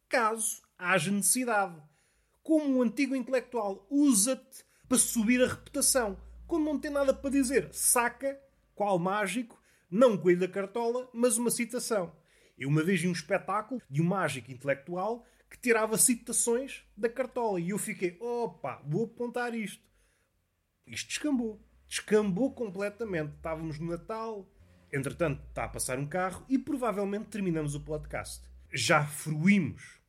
caso 0.10 0.64
haja 0.76 1.12
necessidade. 1.12 1.80
Como 2.42 2.80
um 2.80 2.82
antigo 2.82 3.16
intelectual, 3.16 3.86
usa-te 3.92 4.66
para 4.90 4.98
subir 4.98 5.40
a 5.44 5.48
reputação. 5.48 6.20
quando 6.48 6.66
não 6.66 6.80
tem 6.80 6.90
nada 6.90 7.14
para 7.14 7.30
dizer, 7.30 7.70
saca, 7.72 8.42
qual 8.74 8.98
mágico, 8.98 9.62
não 9.88 10.18
coelho 10.18 10.40
da 10.40 10.48
cartola, 10.48 11.08
mas 11.14 11.38
uma 11.38 11.52
citação. 11.52 12.12
Eu 12.58 12.70
uma 12.70 12.84
vez 12.84 13.00
vi 13.00 13.08
um 13.08 13.12
espetáculo 13.12 13.80
de 13.88 14.02
um 14.02 14.06
mágico 14.06 14.52
intelectual 14.52 15.24
que 15.48 15.60
tirava 15.60 15.96
citações 16.00 16.84
da 16.98 17.08
cartola 17.08 17.60
e 17.60 17.70
eu 17.70 17.78
fiquei, 17.78 18.18
opa, 18.20 18.82
vou 18.84 19.06
apontar 19.06 19.54
isto. 19.54 19.84
Isto 20.88 21.10
descambou. 21.10 21.62
Descambou 21.88 22.52
completamente. 22.52 23.36
Estávamos 23.36 23.78
no 23.78 23.92
Natal, 23.92 24.50
entretanto 24.94 25.44
está 25.50 25.66
a 25.66 25.70
passar 25.70 25.98
um 25.98 26.06
carro 26.06 26.46
e 26.48 26.58
provavelmente 26.58 27.26
terminamos 27.26 27.74
o 27.74 27.82
podcast. 27.82 28.48
Já 28.72 29.06
fruímos 29.06 30.00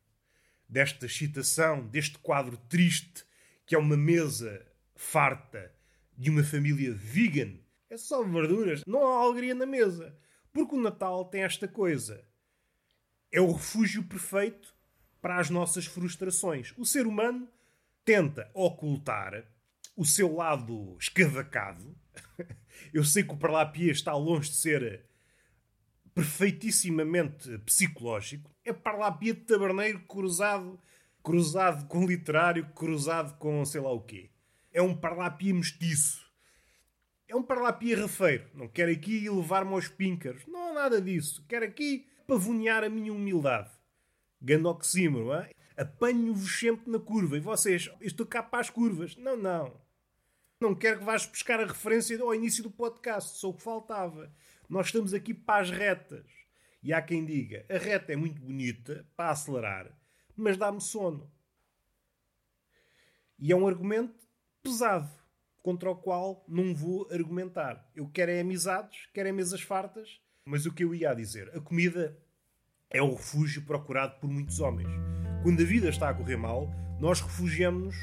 desta 0.69 1.07
excitação, 1.07 1.85
deste 1.87 2.19
quadro 2.19 2.55
triste 2.69 3.25
que 3.65 3.73
é 3.73 3.77
uma 3.77 3.97
mesa 3.97 4.65
farta 4.95 5.73
de 6.15 6.29
uma 6.29 6.43
família 6.43 6.93
vegan. 6.93 7.57
É 7.89 7.97
só 7.97 8.23
verduras, 8.23 8.83
não 8.85 9.07
há 9.07 9.23
alegria 9.23 9.55
na 9.55 9.65
mesa. 9.65 10.15
Porque 10.53 10.75
o 10.75 10.81
Natal 10.81 11.25
tem 11.25 11.43
esta 11.43 11.67
coisa. 11.67 12.23
É 13.31 13.41
o 13.41 13.51
refúgio 13.51 14.03
perfeito 14.03 14.73
para 15.21 15.39
as 15.39 15.49
nossas 15.49 15.85
frustrações. 15.85 16.73
O 16.77 16.85
ser 16.85 17.07
humano 17.07 17.49
tenta 18.05 18.49
ocultar 18.53 19.45
o 19.95 20.05
seu 20.05 20.35
lado 20.35 20.97
escavacado. 20.99 21.95
Eu 22.93 23.03
sei 23.03 23.23
que 23.23 23.33
o 23.33 23.37
Parlapia 23.37 23.91
está 23.91 24.13
longe 24.13 24.49
de 24.49 24.55
ser 24.57 25.05
perfeitissimamente 26.13 27.57
psicológico. 27.59 28.49
É 28.63 28.73
Parlapia 28.73 29.33
de 29.33 29.41
taberneiro 29.41 29.99
cruzado, 30.01 30.79
cruzado 31.23 31.87
com 31.87 32.05
literário, 32.05 32.67
cruzado 32.73 33.37
com 33.37 33.65
sei 33.65 33.81
lá 33.81 33.91
o 33.91 34.01
quê. 34.01 34.29
É 34.71 34.81
um 34.81 34.95
Parlapia 34.95 35.53
mestiço. 35.53 36.25
É 37.27 37.35
um 37.35 37.43
Parlapia 37.43 37.99
rafeiro. 37.99 38.49
Não 38.53 38.67
quero 38.67 38.91
aqui 38.91 39.29
levar-me 39.29 39.73
aos 39.73 39.87
píncaros. 39.87 40.45
Não 40.47 40.69
há 40.69 40.73
nada 40.73 41.01
disso. 41.01 41.43
Quero 41.47 41.65
aqui 41.65 42.07
pavonear 42.27 42.83
a 42.83 42.89
minha 42.89 43.13
humildade. 43.13 43.71
Gandoxímero, 44.41 45.33
é? 45.33 45.49
Apanho-vos 45.75 46.59
sempre 46.59 46.89
na 46.89 46.99
curva. 46.99 47.35
E 47.35 47.39
vocês, 47.39 47.89
estou 47.99 48.25
cá 48.25 48.43
para 48.43 48.59
as 48.59 48.69
curvas. 48.69 49.15
Não, 49.17 49.35
não. 49.35 49.84
Não 50.59 50.73
quero 50.73 50.99
que 50.99 51.05
vás 51.05 51.25
buscar 51.25 51.59
a 51.59 51.65
referência 51.65 52.19
ao 52.21 52.33
início 52.33 52.63
do 52.63 52.71
podcast. 52.71 53.37
Só 53.37 53.49
o 53.49 53.53
que 53.53 53.63
faltava. 53.63 54.31
Nós 54.69 54.87
estamos 54.87 55.13
aqui 55.13 55.33
para 55.33 55.61
as 55.61 55.69
retas. 55.69 56.25
E 56.81 56.93
há 56.93 57.01
quem 57.01 57.25
diga, 57.25 57.65
a 57.67 57.77
reta 57.77 58.13
é 58.13 58.15
muito 58.15 58.39
bonita 58.39 59.07
para 59.17 59.31
acelerar, 59.31 59.91
mas 60.35 60.55
dá-me 60.55 60.79
sono. 60.79 61.31
E 63.39 63.51
é 63.51 63.55
um 63.55 63.67
argumento 63.67 64.13
pesado, 64.61 65.09
contra 65.63 65.89
o 65.89 65.95
qual 65.95 66.45
não 66.47 66.75
vou 66.75 67.07
argumentar. 67.11 67.89
Eu 67.95 68.07
quero 68.07 68.29
é 68.29 68.39
amizades, 68.39 69.09
quero 69.11 69.27
é 69.27 69.31
mesas 69.31 69.61
fartas, 69.61 70.21
mas 70.45 70.67
o 70.67 70.71
que 70.71 70.83
eu 70.83 70.93
ia 70.93 71.15
dizer, 71.15 71.49
a 71.57 71.59
comida 71.59 72.15
é 72.87 73.01
o 73.01 73.15
refúgio 73.15 73.65
procurado 73.65 74.19
por 74.19 74.29
muitos 74.29 74.59
homens. 74.59 74.89
Quando 75.41 75.63
a 75.63 75.65
vida 75.65 75.89
está 75.89 76.09
a 76.09 76.13
correr 76.13 76.37
mal, 76.37 76.69
nós 76.99 77.19
refugiamos-nos 77.19 77.95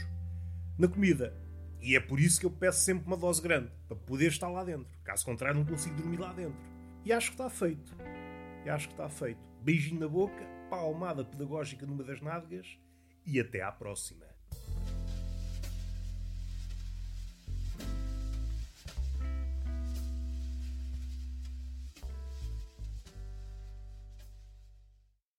na 0.77 0.89
comida. 0.89 1.41
E 1.83 1.97
é 1.97 2.01
por 2.01 2.21
isso 2.21 2.39
que 2.39 2.47
eu 2.47 2.51
peço 2.51 2.81
sempre 2.81 3.07
uma 3.07 3.17
dose 3.17 3.43
grande, 3.43 3.71
para 3.89 3.97
poder 3.97 4.29
estar 4.29 4.49
lá 4.49 4.63
dentro. 4.63 4.87
Caso 5.03 5.25
contrário, 5.25 5.59
não 5.59 5.67
consigo 5.67 5.97
dormir 5.97 6.19
lá 6.19 6.33
dentro. 6.33 6.57
E 7.05 7.13
acho 7.13 7.31
que 7.31 7.35
está 7.35 7.51
feito. 7.51 7.93
E 8.65 8.71
acho 8.71 8.87
que 8.87 8.95
está 8.95 9.09
feito. 9.09 9.41
Beijinho 9.61 10.01
na 10.01 10.09
boca, 10.09 10.47
palmada 10.71 11.25
pedagógica 11.25 11.85
numa 11.85 12.05
das 12.05 12.21
nádegas 12.21 12.79
e 13.27 13.41
até 13.41 13.63
à 13.63 13.73
próxima. 13.73 14.32